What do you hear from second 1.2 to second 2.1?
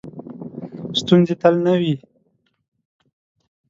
تل نه وي.